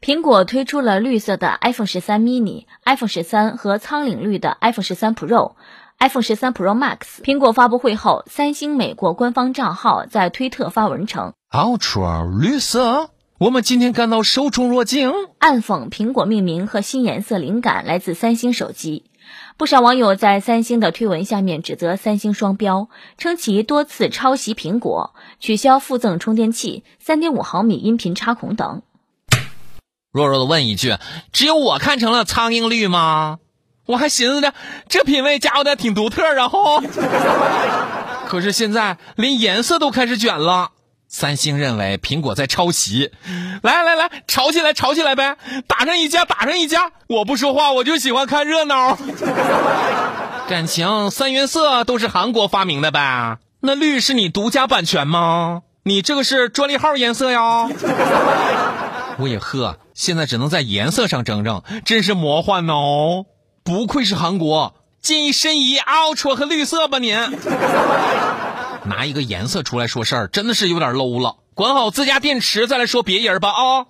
[0.00, 5.52] 苹果推出了绿色的 iPhone 十三 mini、iPhone 十三和苍岭绿的 iPhone 十三 Pro、
[5.98, 7.22] iPhone 十三 Pro Max。
[7.22, 19.04] 苹果发布会后，三星美国官方账号在推特发文称：“Ultra 绿色，我们今天感到受宠若惊。”暗讽苹果命名和新颜色灵感来自三星手机。
[19.58, 22.88] 不少网友在三星的推文下面指责三星双标，
[23.18, 28.82] 称其多次抄袭苹果，取消附赠充电器、3.5毫米音频插孔等。
[30.12, 30.96] 弱弱的问一句：
[31.32, 33.38] 只有我看成了苍蝇绿吗？
[33.86, 34.54] 我还寻思着
[34.88, 36.48] 这品味家伙的挺独特啊！
[36.48, 36.80] 吼，
[38.28, 40.70] 可是现在连颜色都开始卷了。
[41.08, 43.10] 三星认为苹果在抄袭，
[43.62, 46.92] 来来来，吵起来，吵起来呗，打上一架，打上一架！
[47.08, 48.96] 我不说话，我就喜欢看热闹。
[50.48, 53.38] 感情三原色都是韩国发明的呗？
[53.60, 55.62] 那绿是你独家版权吗？
[55.82, 57.68] 你这个是专利号颜色呀？
[59.20, 63.26] 我也喝，现在只能在颜色上争争，真是魔幻哦！
[63.62, 67.14] 不愧是韩国，建议申遗 Ultra 和绿色吧您。
[68.84, 71.36] 拿一个颜色出来说事儿，真的是有点 low 了。
[71.54, 73.86] 管好自家电池，再来说别人吧啊。